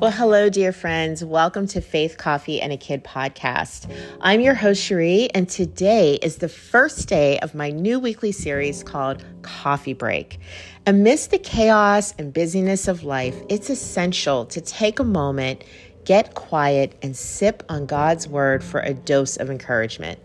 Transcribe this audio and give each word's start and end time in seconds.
Well, 0.00 0.12
hello, 0.12 0.48
dear 0.48 0.70
friends. 0.70 1.24
Welcome 1.24 1.66
to 1.68 1.80
Faith, 1.80 2.18
Coffee, 2.18 2.60
and 2.60 2.72
a 2.72 2.76
Kid 2.76 3.02
podcast. 3.02 3.92
I'm 4.20 4.40
your 4.40 4.54
host, 4.54 4.80
Cherie, 4.80 5.28
and 5.34 5.48
today 5.48 6.20
is 6.22 6.36
the 6.36 6.48
first 6.48 7.08
day 7.08 7.40
of 7.40 7.52
my 7.52 7.70
new 7.70 7.98
weekly 7.98 8.30
series 8.30 8.84
called 8.84 9.24
Coffee 9.42 9.94
Break. 9.94 10.38
Amidst 10.86 11.32
the 11.32 11.38
chaos 11.38 12.14
and 12.16 12.32
busyness 12.32 12.86
of 12.86 13.02
life, 13.02 13.34
it's 13.48 13.70
essential 13.70 14.46
to 14.46 14.60
take 14.60 15.00
a 15.00 15.04
moment, 15.04 15.64
get 16.04 16.32
quiet, 16.34 16.96
and 17.02 17.16
sip 17.16 17.64
on 17.68 17.84
God's 17.84 18.28
Word 18.28 18.62
for 18.62 18.78
a 18.78 18.94
dose 18.94 19.36
of 19.36 19.50
encouragement. 19.50 20.20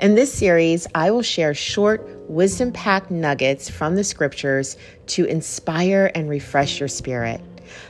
In 0.00 0.16
this 0.16 0.34
series, 0.34 0.86
I 0.94 1.10
will 1.10 1.22
share 1.22 1.54
short, 1.54 2.06
wisdom 2.28 2.72
packed 2.72 3.10
nuggets 3.10 3.70
from 3.70 3.94
the 3.94 4.04
scriptures 4.04 4.76
to 5.06 5.24
inspire 5.24 6.12
and 6.14 6.28
refresh 6.28 6.78
your 6.78 6.90
spirit. 6.90 7.40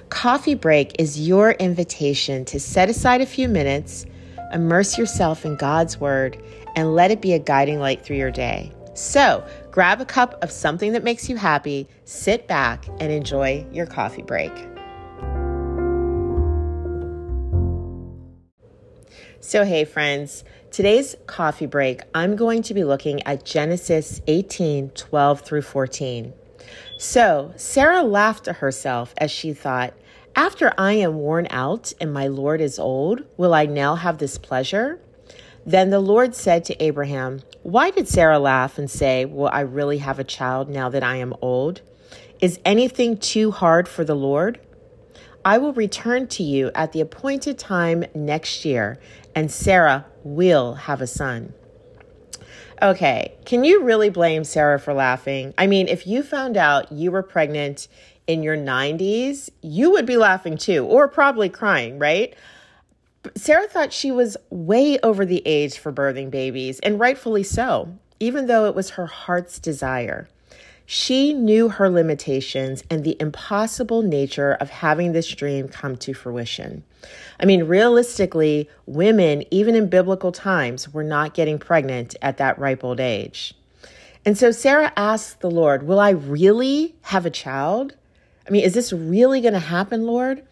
Coffee 0.08 0.54
Break 0.54 1.00
is 1.00 1.26
your 1.26 1.52
invitation 1.52 2.44
to 2.46 2.60
set 2.60 2.88
aside 2.88 3.20
a 3.20 3.26
few 3.26 3.48
minutes, 3.48 4.06
immerse 4.52 4.98
yourself 4.98 5.44
in 5.44 5.56
God's 5.56 5.98
Word, 5.98 6.42
and 6.76 6.94
let 6.94 7.10
it 7.10 7.20
be 7.20 7.32
a 7.32 7.38
guiding 7.38 7.80
light 7.80 8.04
through 8.04 8.16
your 8.16 8.30
day. 8.30 8.72
So, 8.94 9.44
grab 9.72 10.00
a 10.00 10.04
cup 10.04 10.42
of 10.42 10.50
something 10.52 10.92
that 10.92 11.02
makes 11.02 11.28
you 11.28 11.36
happy, 11.36 11.88
sit 12.04 12.46
back, 12.46 12.86
and 13.00 13.12
enjoy 13.12 13.66
your 13.72 13.86
coffee 13.86 14.22
break. 14.22 14.52
So, 19.40 19.64
hey, 19.64 19.84
friends, 19.84 20.42
today's 20.70 21.16
coffee 21.26 21.66
break, 21.66 22.00
I'm 22.14 22.34
going 22.34 22.62
to 22.62 22.72
be 22.72 22.82
looking 22.82 23.22
at 23.24 23.44
Genesis 23.44 24.22
18 24.26 24.90
12 24.90 25.40
through 25.40 25.62
14. 25.62 26.32
So 26.98 27.52
Sarah 27.56 28.02
laughed 28.02 28.44
to 28.44 28.54
herself 28.54 29.14
as 29.18 29.30
she 29.30 29.52
thought, 29.52 29.94
After 30.36 30.72
I 30.78 30.92
am 30.92 31.16
worn 31.16 31.46
out 31.50 31.92
and 32.00 32.12
my 32.12 32.26
Lord 32.26 32.60
is 32.60 32.78
old, 32.78 33.24
will 33.36 33.54
I 33.54 33.66
now 33.66 33.94
have 33.94 34.18
this 34.18 34.38
pleasure? 34.38 35.00
Then 35.66 35.90
the 35.90 36.00
Lord 36.00 36.34
said 36.34 36.64
to 36.66 36.82
Abraham, 36.82 37.40
Why 37.62 37.90
did 37.90 38.08
Sarah 38.08 38.38
laugh 38.38 38.78
and 38.78 38.90
say, 38.90 39.24
Will 39.24 39.48
I 39.48 39.60
really 39.60 39.98
have 39.98 40.18
a 40.18 40.24
child 40.24 40.68
now 40.68 40.88
that 40.90 41.02
I 41.02 41.16
am 41.16 41.34
old? 41.40 41.80
Is 42.40 42.60
anything 42.64 43.16
too 43.16 43.50
hard 43.50 43.88
for 43.88 44.04
the 44.04 44.14
Lord? 44.14 44.60
I 45.44 45.58
will 45.58 45.72
return 45.72 46.26
to 46.28 46.42
you 46.42 46.70
at 46.74 46.92
the 46.92 47.00
appointed 47.00 47.58
time 47.58 48.04
next 48.14 48.64
year, 48.64 48.98
and 49.34 49.50
Sarah 49.50 50.06
will 50.22 50.74
have 50.74 51.00
a 51.00 51.06
son. 51.06 51.52
Okay, 52.82 53.34
can 53.44 53.64
you 53.64 53.82
really 53.82 54.10
blame 54.10 54.44
Sarah 54.44 54.78
for 54.78 54.92
laughing? 54.92 55.54
I 55.56 55.66
mean, 55.66 55.88
if 55.88 56.06
you 56.06 56.22
found 56.22 56.56
out 56.56 56.92
you 56.92 57.10
were 57.10 57.22
pregnant 57.22 57.88
in 58.26 58.42
your 58.42 58.56
90s, 58.56 59.50
you 59.62 59.90
would 59.92 60.06
be 60.06 60.16
laughing 60.16 60.56
too, 60.56 60.84
or 60.84 61.08
probably 61.08 61.48
crying, 61.48 61.98
right? 61.98 62.34
Sarah 63.36 63.68
thought 63.68 63.92
she 63.92 64.10
was 64.10 64.36
way 64.50 64.98
over 65.02 65.24
the 65.24 65.42
age 65.46 65.78
for 65.78 65.92
birthing 65.92 66.30
babies, 66.30 66.78
and 66.80 67.00
rightfully 67.00 67.42
so, 67.42 67.96
even 68.20 68.46
though 68.46 68.66
it 68.66 68.74
was 68.74 68.90
her 68.90 69.06
heart's 69.06 69.58
desire. 69.58 70.28
She 70.86 71.32
knew 71.32 71.70
her 71.70 71.88
limitations 71.88 72.84
and 72.90 73.04
the 73.04 73.16
impossible 73.18 74.02
nature 74.02 74.52
of 74.52 74.68
having 74.68 75.12
this 75.12 75.28
dream 75.28 75.68
come 75.68 75.96
to 75.98 76.12
fruition. 76.12 76.84
I 77.40 77.46
mean, 77.46 77.64
realistically, 77.64 78.68
women, 78.86 79.44
even 79.50 79.74
in 79.74 79.88
biblical 79.88 80.32
times, 80.32 80.92
were 80.92 81.04
not 81.04 81.34
getting 81.34 81.58
pregnant 81.58 82.14
at 82.20 82.36
that 82.36 82.58
ripe 82.58 82.84
old 82.84 83.00
age. 83.00 83.54
And 84.26 84.36
so 84.38 84.50
Sarah 84.50 84.92
asked 84.96 85.40
the 85.40 85.50
Lord, 85.50 85.84
Will 85.84 86.00
I 86.00 86.10
really 86.10 86.94
have 87.02 87.26
a 87.26 87.30
child? 87.30 87.94
I 88.46 88.50
mean, 88.50 88.64
is 88.64 88.74
this 88.74 88.92
really 88.92 89.40
going 89.40 89.54
to 89.54 89.60
happen, 89.60 90.04
Lord? 90.04 90.42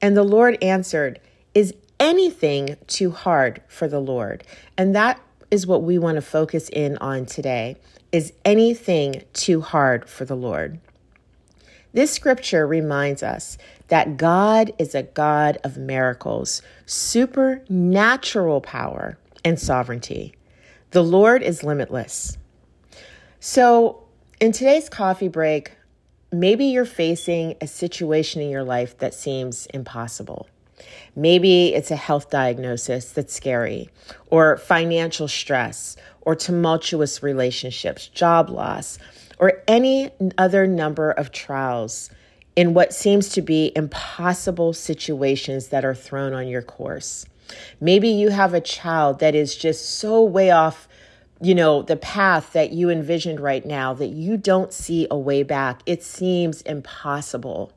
And 0.00 0.16
the 0.16 0.24
Lord 0.24 0.56
answered, 0.62 1.20
Is 1.54 1.74
anything 1.98 2.76
too 2.86 3.10
hard 3.10 3.60
for 3.68 3.88
the 3.88 4.00
Lord? 4.00 4.44
And 4.76 4.94
that 4.94 5.20
is 5.50 5.66
what 5.66 5.82
we 5.82 5.98
want 5.98 6.16
to 6.16 6.22
focus 6.22 6.68
in 6.68 6.96
on 6.98 7.26
today. 7.26 7.76
Is 8.12 8.32
anything 8.44 9.22
too 9.32 9.60
hard 9.60 10.08
for 10.08 10.24
the 10.24 10.36
Lord? 10.36 10.80
This 11.92 12.12
scripture 12.12 12.66
reminds 12.66 13.22
us 13.22 13.56
that 13.86 14.16
God 14.16 14.72
is 14.78 14.94
a 14.94 15.04
God 15.04 15.58
of 15.62 15.76
miracles, 15.76 16.60
supernatural 16.86 18.60
power, 18.60 19.16
and 19.44 19.58
sovereignty. 19.58 20.34
The 20.90 21.04
Lord 21.04 21.42
is 21.42 21.62
limitless. 21.62 22.36
So, 23.38 24.02
in 24.40 24.50
today's 24.52 24.88
coffee 24.88 25.28
break, 25.28 25.72
maybe 26.32 26.64
you're 26.66 26.84
facing 26.84 27.54
a 27.60 27.66
situation 27.68 28.42
in 28.42 28.50
your 28.50 28.64
life 28.64 28.98
that 28.98 29.14
seems 29.14 29.66
impossible. 29.66 30.48
Maybe 31.16 31.74
it's 31.74 31.90
a 31.90 31.96
health 31.96 32.30
diagnosis 32.30 33.12
that's 33.12 33.34
scary, 33.34 33.90
or 34.26 34.56
financial 34.56 35.28
stress, 35.28 35.96
or 36.22 36.34
tumultuous 36.34 37.22
relationships, 37.22 38.08
job 38.08 38.50
loss, 38.50 38.98
or 39.38 39.62
any 39.66 40.10
other 40.36 40.66
number 40.66 41.10
of 41.10 41.32
trials 41.32 42.10
in 42.56 42.74
what 42.74 42.92
seems 42.92 43.30
to 43.30 43.42
be 43.42 43.72
impossible 43.74 44.72
situations 44.72 45.68
that 45.68 45.84
are 45.84 45.94
thrown 45.94 46.34
on 46.34 46.46
your 46.46 46.62
course. 46.62 47.24
Maybe 47.80 48.08
you 48.08 48.28
have 48.28 48.54
a 48.54 48.60
child 48.60 49.18
that 49.20 49.34
is 49.34 49.56
just 49.56 49.98
so 49.98 50.22
way 50.22 50.50
off, 50.50 50.88
you 51.40 51.54
know, 51.54 51.82
the 51.82 51.96
path 51.96 52.52
that 52.52 52.72
you 52.72 52.90
envisioned 52.90 53.40
right 53.40 53.64
now 53.64 53.94
that 53.94 54.08
you 54.08 54.36
don't 54.36 54.72
see 54.72 55.06
a 55.10 55.18
way 55.18 55.42
back. 55.42 55.82
It 55.86 56.02
seems 56.02 56.62
impossible. 56.62 57.72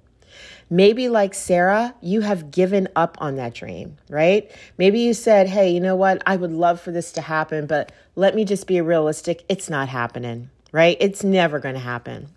Maybe, 0.73 1.07
like 1.07 1.35
Sarah, 1.35 1.93
you 2.01 2.21
have 2.21 2.49
given 2.49 2.87
up 2.95 3.15
on 3.21 3.35
that 3.35 3.53
dream, 3.53 3.97
right? 4.09 4.49
Maybe 4.75 5.01
you 5.01 5.13
said, 5.13 5.47
hey, 5.47 5.69
you 5.69 5.79
know 5.79 5.95
what? 5.95 6.23
I 6.25 6.35
would 6.35 6.51
love 6.51 6.81
for 6.81 6.89
this 6.89 7.11
to 7.11 7.21
happen, 7.21 7.67
but 7.67 7.91
let 8.15 8.33
me 8.33 8.43
just 8.43 8.65
be 8.65 8.81
realistic. 8.81 9.45
It's 9.47 9.69
not 9.69 9.87
happening, 9.87 10.49
right? 10.71 10.97
It's 10.99 11.23
never 11.23 11.59
going 11.59 11.75
to 11.75 11.79
happen. 11.79 12.29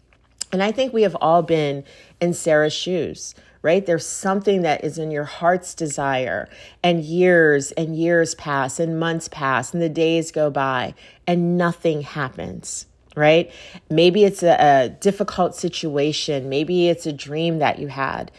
And 0.53 0.63
I 0.63 0.71
think 0.71 0.93
we 0.93 1.01
have 1.01 1.17
all 1.19 1.41
been 1.41 1.83
in 2.21 2.35
Sarah's 2.35 2.75
shoes, 2.75 3.35
right? 3.63 3.87
There's 3.87 4.05
something 4.05 4.61
that 4.61 4.85
is 4.85 4.99
in 4.99 5.11
your 5.11 5.25
heart's 5.25 5.73
desire, 5.73 6.47
and 6.83 7.03
years 7.03 7.73
and 7.73 7.97
years 7.97 8.35
pass, 8.35 8.79
and 8.79 9.01
months 9.01 9.29
pass, 9.29 9.73
and 9.73 9.83
the 9.83 9.89
days 9.89 10.31
go 10.31 10.51
by, 10.51 10.93
and 11.27 11.57
nothing 11.57 12.03
happens 12.03 12.85
right? 13.17 13.51
Maybe 13.91 14.25
it's 14.25 14.43
a, 14.43 14.57
a, 14.61 14.89
difficult 14.91 15.57
situation. 15.57 16.49
Maybe 16.49 16.89
it's 16.89 17.07
a 17.07 17.13
dream 17.13 17.59
that 17.59 17.79
you 17.79 17.89
had. 17.89 18.31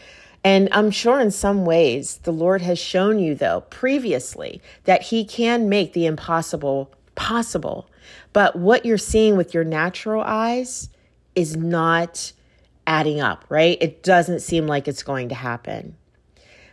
And 0.44 0.68
I'm 0.72 0.90
sure 0.90 1.20
in 1.20 1.32
some 1.32 1.66
ways, 1.66 2.18
the 2.22 2.32
Lord 2.32 2.62
has 2.62 2.78
shown 2.78 3.18
you, 3.18 3.34
though, 3.34 3.62
previously, 3.68 4.62
that 4.84 5.02
He 5.02 5.24
can 5.24 5.68
make 5.68 5.92
the 5.92 6.06
impossible 6.06 6.92
possible. 7.16 7.90
But 8.32 8.56
what 8.56 8.86
you're 8.86 8.96
seeing 8.98 9.36
with 9.36 9.52
your 9.52 9.64
natural 9.64 10.22
eyes 10.22 10.88
is 11.34 11.56
not 11.56 12.32
adding 12.86 13.20
up, 13.20 13.44
right? 13.48 13.76
It 13.80 14.02
doesn't 14.02 14.40
seem 14.40 14.66
like 14.66 14.86
it's 14.86 15.02
going 15.02 15.28
to 15.28 15.34
happen. 15.34 15.96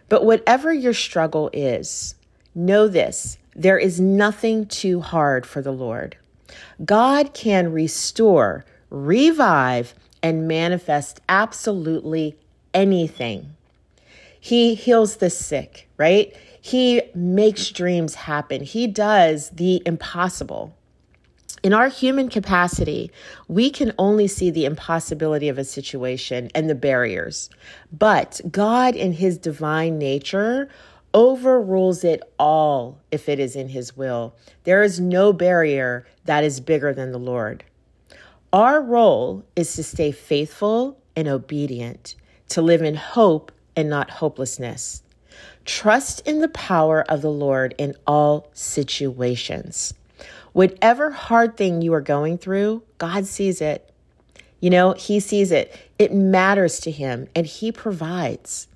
But 0.07 0.23
whatever 0.23 0.71
your 0.71 0.93
struggle 0.93 1.49
is, 1.51 2.15
know 2.53 2.87
this 2.87 3.37
there 3.55 3.77
is 3.77 3.99
nothing 4.01 4.65
too 4.65 4.99
hard 4.99 5.45
for 5.45 5.61
the 5.61 5.71
Lord. 5.71 6.17
God 6.83 7.33
can 7.33 7.71
restore, 7.71 8.65
revive, 8.89 9.93
and 10.21 10.47
manifest 10.47 11.21
absolutely 11.29 12.35
anything. 12.73 13.55
He 14.39 14.75
heals 14.75 15.17
the 15.17 15.29
sick, 15.29 15.87
right? 15.97 16.35
He 16.61 17.01
makes 17.13 17.69
dreams 17.69 18.15
happen. 18.15 18.63
He 18.63 18.87
does 18.87 19.49
the 19.51 19.81
impossible. 19.85 20.75
In 21.63 21.73
our 21.73 21.87
human 21.87 22.29
capacity, 22.29 23.11
we 23.47 23.71
can 23.71 23.91
only 23.97 24.27
see 24.27 24.51
the 24.51 24.65
impossibility 24.65 25.49
of 25.49 25.57
a 25.57 25.63
situation 25.63 26.51
and 26.53 26.69
the 26.69 26.75
barriers. 26.75 27.49
But 27.91 28.39
God, 28.51 28.95
in 28.95 29.13
His 29.13 29.39
divine 29.39 29.97
nature, 29.97 30.69
overrules 31.15 32.03
it 32.03 32.21
all 32.37 32.99
if 33.09 33.29
it 33.29 33.39
is 33.39 33.55
in 33.55 33.69
his 33.69 33.95
will. 33.95 34.35
There 34.65 34.83
is 34.83 34.99
no 34.99 35.31
barrier 35.33 36.05
that 36.25 36.43
is 36.43 36.59
bigger 36.59 36.93
than 36.93 37.13
the 37.13 37.17
Lord. 37.17 37.63
Our 38.51 38.81
role 38.81 39.43
is 39.55 39.73
to 39.75 39.83
stay 39.83 40.11
faithful 40.11 40.99
and 41.15 41.27
obedient, 41.27 42.15
to 42.49 42.61
live 42.61 42.81
in 42.81 42.95
hope 42.95 43.51
and 43.75 43.89
not 43.89 44.09
hopelessness. 44.11 45.01
Trust 45.63 46.19
in 46.27 46.41
the 46.41 46.49
power 46.49 47.03
of 47.09 47.21
the 47.21 47.31
Lord 47.31 47.73
in 47.77 47.95
all 48.05 48.49
situations. 48.53 49.93
Whatever 50.53 51.11
hard 51.11 51.57
thing 51.57 51.81
you 51.81 51.93
are 51.93 52.01
going 52.01 52.37
through, 52.37 52.83
God 52.97 53.25
sees 53.25 53.61
it. 53.61 53.91
You 54.59 54.69
know, 54.69 54.93
He 54.93 55.19
sees 55.19 55.51
it. 55.51 55.75
It 55.97 56.13
matters 56.13 56.79
to 56.81 56.91
Him 56.91 57.27
and 57.35 57.45
He 57.45 57.71
provides. 57.71 58.67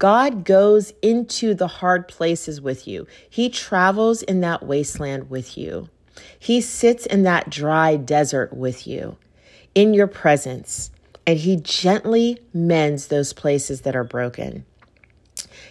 God 0.00 0.44
goes 0.46 0.94
into 1.02 1.52
the 1.52 1.66
hard 1.66 2.08
places 2.08 2.58
with 2.58 2.88
you. 2.88 3.06
He 3.28 3.50
travels 3.50 4.22
in 4.22 4.40
that 4.40 4.62
wasteland 4.62 5.28
with 5.28 5.58
you. 5.58 5.90
He 6.38 6.62
sits 6.62 7.04
in 7.04 7.22
that 7.24 7.50
dry 7.50 7.96
desert 7.96 8.54
with 8.54 8.86
you 8.86 9.18
in 9.74 9.92
your 9.92 10.06
presence, 10.06 10.90
and 11.26 11.38
He 11.38 11.56
gently 11.56 12.38
mends 12.54 13.08
those 13.08 13.34
places 13.34 13.82
that 13.82 13.94
are 13.94 14.02
broken. 14.02 14.64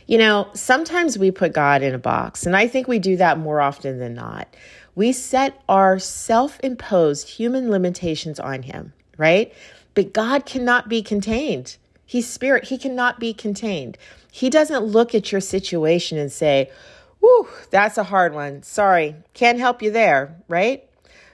You 0.05 0.19
know, 0.19 0.47
sometimes 0.53 1.17
we 1.17 1.31
put 1.31 1.53
God 1.53 1.81
in 1.81 1.95
a 1.95 1.99
box, 1.99 2.45
and 2.45 2.55
I 2.55 2.67
think 2.67 2.87
we 2.87 2.99
do 2.99 3.17
that 3.17 3.39
more 3.39 3.61
often 3.61 3.97
than 3.97 4.13
not. 4.13 4.55
We 4.93 5.11
set 5.11 5.59
our 5.67 5.97
self 5.97 6.59
imposed 6.63 7.27
human 7.29 7.71
limitations 7.71 8.39
on 8.39 8.61
Him, 8.61 8.93
right? 9.17 9.51
But 9.95 10.13
God 10.13 10.45
cannot 10.45 10.87
be 10.87 11.01
contained. 11.01 11.77
He's 12.05 12.29
spirit, 12.29 12.65
He 12.65 12.77
cannot 12.77 13.19
be 13.19 13.33
contained. 13.33 13.97
He 14.31 14.49
doesn't 14.49 14.83
look 14.83 15.15
at 15.15 15.31
your 15.31 15.41
situation 15.41 16.17
and 16.17 16.31
say, 16.31 16.69
Whew, 17.19 17.49
that's 17.69 17.97
a 17.97 18.03
hard 18.05 18.33
one. 18.33 18.63
Sorry, 18.63 19.15
can't 19.33 19.59
help 19.59 19.81
you 19.81 19.91
there, 19.91 20.41
right? 20.47 20.87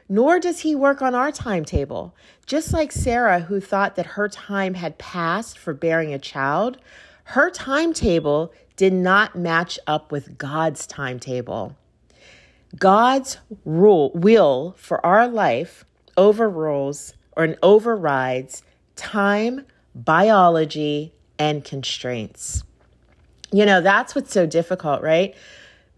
Nor 0.09 0.39
does 0.39 0.62
he 0.62 0.75
work 0.75 1.01
on 1.01 1.13
our 1.15 1.31
timetable. 1.31 2.15
Just 2.45 2.74
like 2.74 2.92
Sarah, 2.92 3.42
who 3.42 3.59
thought 3.59 3.95
that 3.95 4.06
her 4.06 4.27
time 4.27 4.75
had 4.75 4.97
passed 4.97 5.57
for 5.57 5.74
bearing 5.74 6.13
a 6.13 6.19
child, 6.19 6.77
her 7.25 7.50
timetable 7.50 8.53
did 8.75 8.94
not 8.94 9.36
match 9.36 9.80
up 9.88 10.12
with 10.12 10.38
God's 10.38 10.86
timetable. 10.86 11.75
God's 12.77 13.38
rule 13.63 14.12
will 14.13 14.75
for 14.77 15.03
our 15.06 15.27
life 15.27 15.86
overrules 16.18 17.13
or 17.36 17.56
overrides 17.63 18.63
time, 18.95 19.65
biology, 19.94 21.13
and 21.39 21.63
constraints. 21.63 22.63
You 23.51 23.65
know, 23.65 23.81
that's 23.81 24.15
what's 24.15 24.33
so 24.33 24.45
difficult, 24.45 25.01
right? 25.01 25.36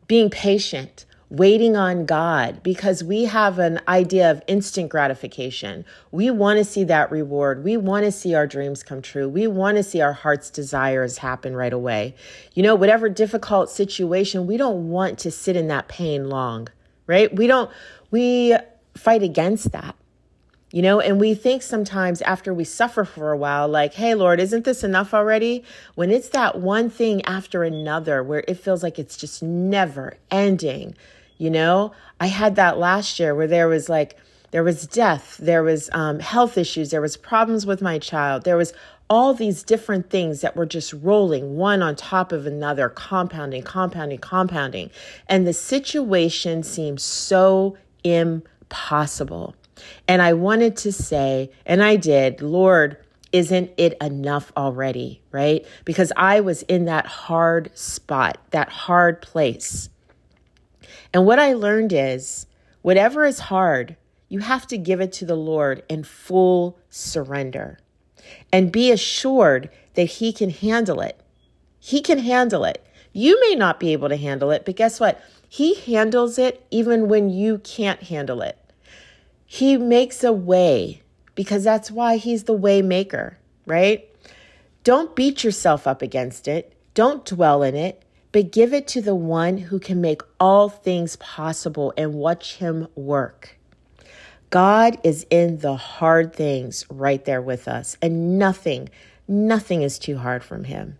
Being 0.07 0.29
patient, 0.29 1.05
waiting 1.29 1.75
on 1.75 2.05
God 2.05 2.63
because 2.63 3.03
we 3.03 3.25
have 3.25 3.59
an 3.59 3.81
idea 3.87 4.31
of 4.31 4.41
instant 4.47 4.89
gratification. 4.89 5.83
We 6.11 6.31
want 6.31 6.57
to 6.57 6.63
see 6.63 6.83
that 6.85 7.11
reward. 7.11 7.63
We 7.63 7.75
want 7.75 8.05
to 8.05 8.11
see 8.11 8.33
our 8.33 8.47
dreams 8.47 8.83
come 8.83 9.01
true. 9.01 9.27
We 9.27 9.47
want 9.47 9.77
to 9.77 9.83
see 9.83 9.99
our 9.99 10.13
heart's 10.13 10.49
desires 10.49 11.17
happen 11.17 11.55
right 11.55 11.73
away. 11.73 12.15
You 12.53 12.63
know, 12.63 12.75
whatever 12.75 13.09
difficult 13.09 13.69
situation, 13.69 14.47
we 14.47 14.55
don't 14.55 14.89
want 14.89 15.19
to 15.19 15.31
sit 15.31 15.55
in 15.55 15.67
that 15.67 15.87
pain 15.87 16.29
long, 16.29 16.69
right? 17.07 17.33
We 17.35 17.47
don't, 17.47 17.69
we 18.09 18.55
fight 18.95 19.23
against 19.23 19.71
that. 19.73 19.95
You 20.71 20.81
know, 20.81 20.99
and 20.99 21.19
we 21.19 21.33
think 21.33 21.61
sometimes 21.61 22.21
after 22.23 22.53
we 22.53 22.65
suffer 22.65 23.05
for 23.05 23.31
a 23.31 23.37
while, 23.37 23.69
like, 23.69 23.93
hey, 23.93 24.15
Lord, 24.15 24.41
isn't 24.41 24.65
this 24.65 24.83
enough 24.83 25.13
already? 25.13 25.63
When 25.95 26.11
it's 26.11 26.29
that 26.29 26.59
one 26.59 26.89
thing 26.89 27.23
after 27.25 27.63
another 27.63 28.21
where 28.21 28.43
it 28.49 28.55
feels 28.55 28.83
like 28.83 28.99
it's 28.99 29.15
just 29.15 29.41
never 29.41 30.17
ending 30.29 30.95
you 31.37 31.49
know, 31.49 31.91
I 32.19 32.27
had 32.27 32.55
that 32.55 32.77
last 32.77 33.19
year 33.19 33.35
where 33.35 33.47
there 33.47 33.67
was 33.67 33.89
like, 33.89 34.17
there 34.51 34.63
was 34.63 34.87
death, 34.87 35.37
there 35.37 35.61
was 35.61 35.89
um, 35.93 36.19
health 36.19 36.57
issues, 36.57 36.89
there 36.89 37.01
was 37.01 37.17
problems 37.17 37.65
with 37.65 37.81
my 37.81 37.99
child, 37.99 38.43
there 38.43 38.57
was 38.57 38.73
all 39.09 39.33
these 39.33 39.63
different 39.63 40.09
things 40.09 40.41
that 40.41 40.55
were 40.55 40.65
just 40.65 40.93
rolling 40.93 41.55
one 41.55 41.81
on 41.81 41.95
top 41.95 42.31
of 42.31 42.45
another, 42.45 42.89
compounding, 42.89 43.61
compounding, 43.61 44.17
compounding. 44.17 44.89
And 45.27 45.45
the 45.45 45.53
situation 45.53 46.63
seemed 46.63 47.01
so 47.01 47.77
impossible. 48.03 49.55
And 50.07 50.21
I 50.21 50.33
wanted 50.33 50.77
to 50.77 50.91
say, 50.91 51.51
and 51.65 51.83
I 51.83 51.95
did, 51.95 52.41
Lord, 52.41 52.97
isn't 53.31 53.71
it 53.77 53.97
enough 54.01 54.51
already? 54.55 55.21
Right? 55.31 55.65
Because 55.85 56.11
I 56.15 56.39
was 56.39 56.63
in 56.63 56.85
that 56.85 57.05
hard 57.05 57.75
spot, 57.77 58.37
that 58.51 58.69
hard 58.69 59.21
place. 59.21 59.89
And 61.13 61.25
what 61.25 61.39
I 61.39 61.53
learned 61.53 61.93
is 61.93 62.47
whatever 62.81 63.25
is 63.25 63.39
hard, 63.39 63.97
you 64.29 64.39
have 64.39 64.67
to 64.67 64.77
give 64.77 64.99
it 65.01 65.11
to 65.13 65.25
the 65.25 65.35
Lord 65.35 65.83
in 65.89 66.03
full 66.03 66.77
surrender 66.89 67.79
and 68.51 68.71
be 68.71 68.91
assured 68.91 69.69
that 69.93 70.03
He 70.03 70.33
can 70.33 70.49
handle 70.49 71.01
it. 71.01 71.19
He 71.79 72.01
can 72.01 72.19
handle 72.19 72.65
it. 72.65 72.85
You 73.13 73.39
may 73.41 73.55
not 73.55 73.79
be 73.79 73.93
able 73.93 74.09
to 74.09 74.17
handle 74.17 74.51
it, 74.51 74.65
but 74.65 74.75
guess 74.75 74.99
what? 74.99 75.21
He 75.47 75.75
handles 75.75 76.37
it 76.37 76.65
even 76.69 77.07
when 77.07 77.29
you 77.29 77.59
can't 77.59 78.03
handle 78.03 78.41
it. 78.41 78.57
He 79.47 79.77
makes 79.77 80.23
a 80.23 80.31
way 80.31 81.01
because 81.33 81.63
that's 81.63 81.89
why 81.89 82.17
He's 82.17 82.43
the 82.43 82.53
way 82.53 82.83
maker, 82.83 83.39
right? 83.65 84.07
Don't 84.83 85.15
beat 85.15 85.43
yourself 85.43 85.87
up 85.87 86.03
against 86.03 86.47
it. 86.47 86.73
Don't 86.93 87.25
dwell 87.25 87.63
in 87.63 87.75
it 87.75 88.03
but 88.31 88.51
give 88.51 88.73
it 88.73 88.87
to 88.87 89.01
the 89.01 89.15
one 89.15 89.57
who 89.57 89.79
can 89.79 89.99
make 90.01 90.21
all 90.39 90.69
things 90.69 91.15
possible 91.15 91.93
and 91.97 92.13
watch 92.13 92.57
him 92.57 92.87
work. 92.95 93.57
God 94.49 94.99
is 95.03 95.25
in 95.29 95.57
the 95.57 95.75
hard 95.75 96.35
things 96.35 96.85
right 96.89 97.23
there 97.25 97.41
with 97.41 97.67
us, 97.67 97.97
and 98.01 98.37
nothing, 98.37 98.89
nothing 99.27 99.81
is 99.81 99.99
too 99.99 100.17
hard 100.17 100.43
from 100.43 100.65
him. 100.65 100.97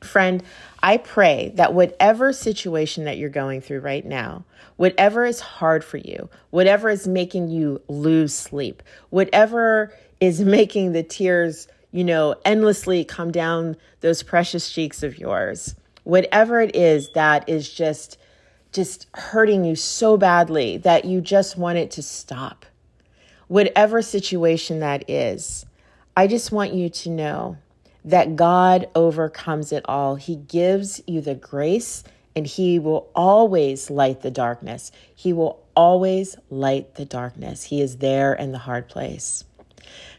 Friend, 0.00 0.42
I 0.82 0.96
pray 0.96 1.52
that 1.56 1.74
whatever 1.74 2.32
situation 2.32 3.04
that 3.04 3.18
you're 3.18 3.30
going 3.30 3.60
through 3.60 3.80
right 3.80 4.04
now, 4.04 4.44
whatever 4.76 5.24
is 5.24 5.40
hard 5.40 5.84
for 5.84 5.96
you, 5.96 6.30
whatever 6.50 6.88
is 6.88 7.08
making 7.08 7.48
you 7.48 7.80
lose 7.88 8.34
sleep, 8.34 8.82
whatever 9.10 9.92
is 10.20 10.40
making 10.40 10.92
the 10.92 11.02
tears, 11.02 11.68
you 11.90 12.04
know, 12.04 12.36
endlessly 12.44 13.04
come 13.04 13.32
down 13.32 13.76
those 14.00 14.22
precious 14.22 14.70
cheeks 14.70 15.02
of 15.02 15.18
yours, 15.18 15.74
whatever 16.04 16.60
it 16.60 16.76
is 16.76 17.10
that 17.14 17.48
is 17.48 17.72
just 17.72 18.18
just 18.70 19.06
hurting 19.14 19.64
you 19.64 19.74
so 19.74 20.18
badly 20.18 20.76
that 20.76 21.06
you 21.06 21.22
just 21.22 21.56
want 21.56 21.78
it 21.78 21.90
to 21.90 22.02
stop. 22.02 22.66
Whatever 23.48 24.02
situation 24.02 24.80
that 24.80 25.08
is, 25.08 25.64
I 26.14 26.26
just 26.26 26.52
want 26.52 26.74
you 26.74 26.90
to 26.90 27.08
know 27.08 27.56
that 28.08 28.36
God 28.36 28.88
overcomes 28.94 29.70
it 29.70 29.84
all. 29.86 30.16
He 30.16 30.36
gives 30.36 31.02
you 31.06 31.20
the 31.20 31.34
grace 31.34 32.02
and 32.34 32.46
He 32.46 32.78
will 32.78 33.10
always 33.14 33.90
light 33.90 34.22
the 34.22 34.30
darkness. 34.30 34.90
He 35.14 35.32
will 35.32 35.62
always 35.76 36.36
light 36.48 36.94
the 36.94 37.04
darkness. 37.04 37.64
He 37.64 37.82
is 37.82 37.98
there 37.98 38.32
in 38.32 38.52
the 38.52 38.58
hard 38.58 38.88
place. 38.88 39.44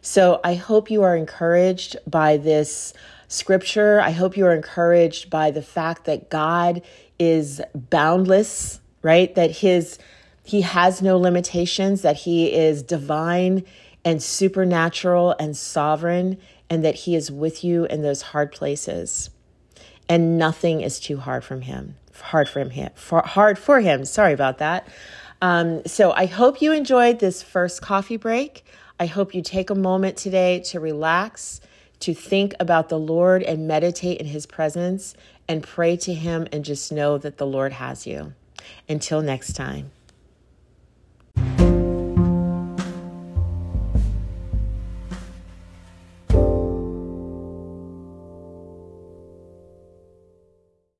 So 0.01 0.39
I 0.43 0.53
hope 0.53 0.91
you 0.91 1.01
are 1.03 1.15
encouraged 1.15 1.97
by 2.05 2.37
this 2.37 2.93
scripture. 3.27 3.99
I 3.99 4.11
hope 4.11 4.37
you 4.37 4.45
are 4.45 4.53
encouraged 4.53 5.29
by 5.29 5.49
the 5.49 5.61
fact 5.61 6.05
that 6.05 6.29
God 6.29 6.83
is 7.17 7.59
boundless, 7.73 8.79
right? 9.01 9.33
That 9.33 9.51
his 9.51 9.97
he 10.43 10.61
has 10.61 11.01
no 11.01 11.17
limitations, 11.17 12.03
that 12.03 12.17
he 12.17 12.53
is 12.53 12.83
divine 12.83 13.65
and 14.05 14.21
supernatural 14.21 15.35
and 15.39 15.57
sovereign 15.57 16.37
and 16.69 16.83
that 16.83 16.95
he 16.95 17.15
is 17.15 17.31
with 17.31 17.63
you 17.63 17.85
in 17.85 18.01
those 18.01 18.21
hard 18.21 18.51
places. 18.51 19.29
And 20.07 20.37
nothing 20.37 20.81
is 20.81 20.99
too 20.99 21.17
hard 21.17 21.43
from 21.43 21.61
him. 21.61 21.95
Hard 22.21 22.49
for 22.49 22.67
him, 22.67 22.89
for, 22.95 23.21
hard 23.21 23.57
for 23.57 23.79
him. 23.79 24.05
Sorry 24.05 24.33
about 24.33 24.57
that. 24.57 24.87
Um, 25.41 25.85
so 25.85 26.11
I 26.11 26.25
hope 26.25 26.61
you 26.61 26.73
enjoyed 26.73 27.19
this 27.19 27.41
first 27.41 27.81
coffee 27.81 28.17
break. 28.17 28.65
I 28.99 29.05
hope 29.05 29.33
you 29.33 29.41
take 29.41 29.69
a 29.69 29.75
moment 29.75 30.17
today 30.17 30.59
to 30.65 30.79
relax 30.79 31.61
to 31.99 32.13
think 32.13 32.53
about 32.59 32.89
the 32.89 32.99
Lord 32.99 33.43
and 33.43 33.67
meditate 33.67 34.19
in 34.19 34.27
his 34.27 34.45
presence 34.45 35.15
and 35.47 35.63
pray 35.63 35.97
to 35.97 36.13
him 36.13 36.47
and 36.51 36.63
just 36.63 36.91
know 36.91 37.17
that 37.17 37.37
the 37.37 37.47
Lord 37.47 37.73
has 37.73 38.05
you. 38.07 38.33
Until 38.87 39.21
next 39.21 39.53
time. 39.53 39.91